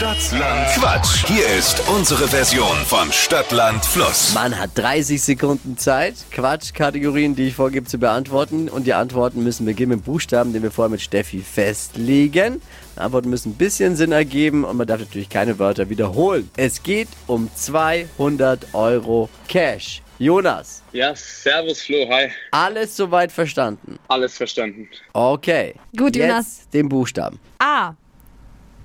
[0.00, 1.24] Stadtland Quatsch.
[1.26, 4.34] Hier ist unsere Version von Stadtland Fluss.
[4.34, 8.68] Man hat 30 Sekunden Zeit, Quatschkategorien, die ich vorgebe, zu beantworten.
[8.68, 12.60] Und die Antworten müssen beginnen mit Buchstaben, den wir vorher mit Steffi festlegen.
[12.94, 16.50] Die Antworten müssen ein bisschen Sinn ergeben und man darf natürlich keine Wörter wiederholen.
[16.58, 20.02] Es geht um 200 Euro Cash.
[20.18, 22.28] Jonas, Ja, servus Flo, hi.
[22.50, 23.98] alles soweit verstanden?
[24.08, 24.90] Alles verstanden.
[25.14, 25.74] Okay.
[25.96, 26.68] Gut, Jetzt Jonas.
[26.70, 27.40] den Buchstaben.
[27.60, 27.94] A.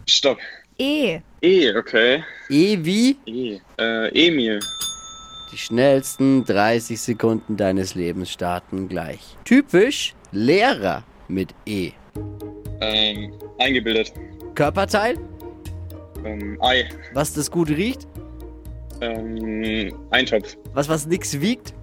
[0.07, 0.38] Stopp.
[0.82, 1.20] E.
[1.41, 2.23] E, okay.
[2.49, 3.59] E wie E.
[3.77, 4.59] Äh, Emil.
[5.52, 9.20] die schnellsten 30 Sekunden deines Lebens starten gleich.
[9.45, 11.91] Typisch Lehrer mit E.
[12.81, 14.12] Ähm, eingebildet.
[14.55, 15.17] Körperteil,
[16.26, 16.90] Ähm, Ei.
[17.13, 18.07] was das gut riecht,
[19.02, 20.57] Ähm, Eintopf.
[20.73, 21.73] was was nix wiegt.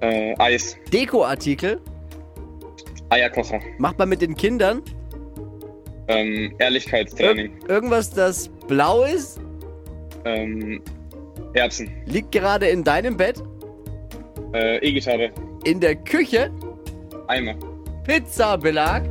[0.00, 0.76] Äh, Eis.
[0.92, 1.80] Dekoartikel,
[3.10, 3.60] Eierkocher.
[3.78, 4.82] macht man mit den Kindern.
[6.08, 7.52] Ähm, Ehrlichkeitstraining.
[7.62, 9.40] Ir irgendwas, das blau ist,
[10.24, 10.82] Ähm,
[11.54, 11.90] Erbsen.
[12.06, 13.42] liegt gerade in deinem Bett,
[14.52, 15.30] Äh, E-Gitarre.
[15.64, 16.50] in der Küche,
[17.28, 17.54] Eimer.
[18.04, 19.02] Pizzabelag,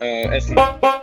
[0.00, 0.56] Äh, Essen.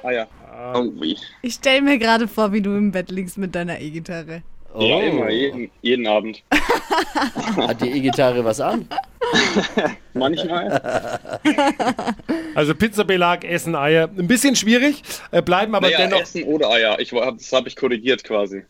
[0.04, 0.28] Eier.
[0.74, 1.18] Oh, wie.
[1.42, 4.44] Ich stell mir gerade vor, wie du im Bett liegst mit deiner E-Gitarre.
[4.78, 5.00] Ja, Oh.
[5.02, 5.30] immer.
[5.30, 6.44] Jeden, jeden Abend.
[7.58, 8.88] Hat die E-Gitarre was an?
[10.14, 11.20] Manchmal.
[12.54, 14.10] Also Pizzabelag, Essen, Eier.
[14.18, 16.20] Ein bisschen schwierig, äh, bleiben aber naja, dennoch.
[16.22, 17.00] Essen oder Eier.
[17.00, 18.64] Ich, hab- das habe ich korrigiert quasi.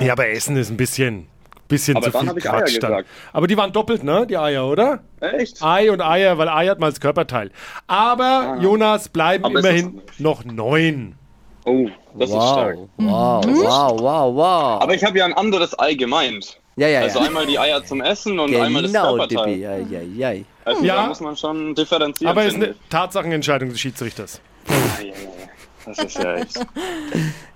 [0.00, 1.26] Ja, aber Essen ist ein bisschen,
[1.66, 3.04] bisschen Aber zu viel Quatsch Eier dann.
[3.32, 4.24] Aber die waren doppelt, ne?
[4.26, 5.00] Die Eier, oder?
[5.20, 5.60] Echt?
[5.62, 7.50] Ei und Eier, weil Ei hat mal als Körperteil.
[7.88, 9.48] Aber Jonas bleiben Ah.
[9.48, 11.16] Aber immerhin das- noch neun.
[11.64, 12.76] Oh, das ist stark.
[12.98, 14.82] Wow, wow, wow, wow, wow.
[14.82, 16.60] Aber ich habe ja ein anderes Ei gemeint.
[16.76, 17.26] Ja, ja, Also ja.
[17.26, 19.46] einmal die Eier zum Essen und einmal das Genau, Körperteil.
[19.46, 19.60] Dippi.
[19.62, 20.00] Ja, ja,
[20.32, 20.42] ja.
[20.64, 20.96] Also Ja.
[20.96, 22.30] da muss man schon differenzieren.
[22.30, 24.40] Aber ist finde eine Tatsachenentscheidung des Schiedsrichters.
[24.66, 24.72] ich.
[24.74, 25.43] Ja, ja, ja.
[25.86, 26.56] Das ist ja echt.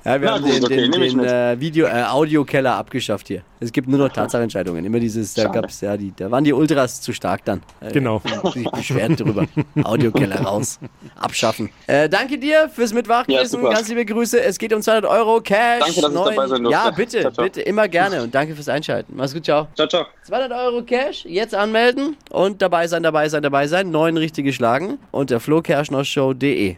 [0.04, 3.42] Ja, wir Na haben gut, den, okay, den, den äh, Video, äh, Audiokeller abgeschafft hier.
[3.60, 4.84] Es gibt nur noch Tatsachenentscheidungen.
[4.84, 5.60] Immer dieses, da Schade.
[5.60, 7.62] gab's ja die, da waren die Ultras zu stark dann.
[7.80, 8.22] Äh, Genau.
[8.54, 9.46] sich beschwert drüber.
[9.82, 10.78] Audiokeller raus.
[11.16, 11.68] Abschaffen.
[11.86, 13.46] Äh, danke dir fürs Ja, Mitwachquissen.
[13.60, 13.70] super.
[13.70, 14.40] Ganz liebe Grüße.
[14.40, 15.80] Es geht um 200 Euro Cash.
[15.80, 16.70] Danke, dass ich dabei sein durfte.
[16.70, 17.44] Ja, bitte, Ciao, ciao.
[17.44, 17.60] bitte.
[17.62, 18.22] Immer gerne.
[18.22, 19.14] Und danke fürs Einschalten.
[19.16, 19.66] Mach's gut, ciao.
[19.74, 20.06] Ciao, ciao.
[20.22, 23.90] 200 Euro Cash, jetzt anmelden und dabei sein, dabei sein, dabei sein.
[23.90, 26.76] Neun richtige schlagen unter flokerschnershow.de.